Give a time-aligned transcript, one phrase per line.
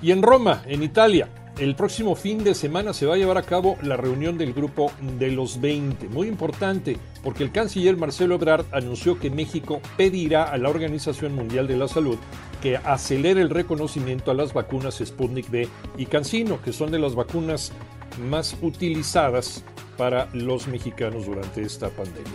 [0.00, 3.42] Y en Roma, en Italia, el próximo fin de semana se va a llevar a
[3.42, 6.08] cabo la reunión del grupo de los 20.
[6.08, 11.68] Muy importante, porque el canciller Marcelo Ebrard anunció que México pedirá a la Organización Mundial
[11.68, 12.18] de la Salud
[12.60, 17.14] que acelere el reconocimiento a las vacunas Sputnik V y CanSino, que son de las
[17.14, 17.72] vacunas
[18.28, 19.62] más utilizadas
[19.96, 22.32] para los mexicanos durante esta pandemia.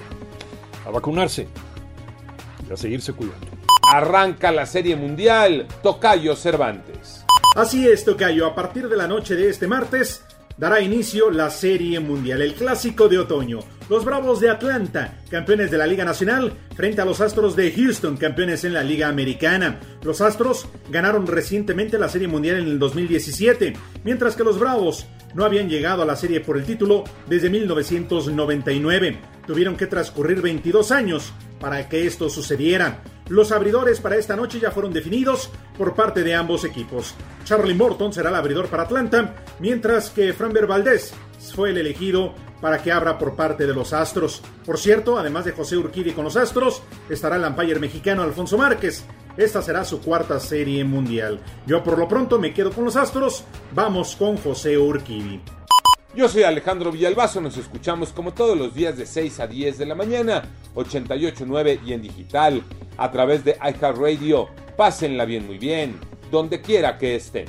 [0.86, 1.48] A vacunarse
[2.70, 3.48] y a seguirse cuidando.
[3.92, 7.19] Arranca la Serie Mundial, Tocayo Cervantes.
[7.60, 10.24] Así es, Tocayo, a partir de la noche de este martes
[10.58, 13.60] dará inicio la Serie Mundial, el clásico de otoño.
[13.90, 18.16] Los Bravos de Atlanta, campeones de la Liga Nacional, frente a los Astros de Houston,
[18.16, 19.78] campeones en la Liga Americana.
[20.04, 23.74] Los Astros ganaron recientemente la Serie Mundial en el 2017,
[24.06, 29.20] mientras que los Bravos no habían llegado a la serie por el título desde 1999.
[29.46, 33.04] Tuvieron que transcurrir 22 años para que esto sucediera.
[33.30, 37.14] Los abridores para esta noche ya fueron definidos por parte de ambos equipos.
[37.46, 41.14] Charlie Morton será el abridor para Atlanta, mientras que Framber Valdez
[41.56, 44.42] fue el elegido para que abra por parte de los Astros.
[44.66, 49.06] Por cierto, además de José Urquidi con los Astros, estará el umpire mexicano Alfonso Márquez.
[49.38, 51.40] Esta será su cuarta serie mundial.
[51.66, 53.46] Yo por lo pronto me quedo con los Astros.
[53.74, 55.40] Vamos con José Urquidi.
[56.16, 59.86] Yo soy Alejandro Villalbazo, nos escuchamos como todos los días de 6 a 10 de
[59.86, 60.44] la mañana,
[60.74, 62.64] 88.9 y en digital,
[63.00, 64.50] a través de iHeartRadio.
[64.76, 66.00] Pásenla bien, muy bien,
[66.32, 67.46] donde quiera que estén.